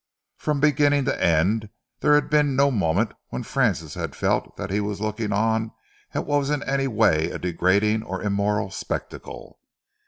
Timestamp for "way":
6.87-7.29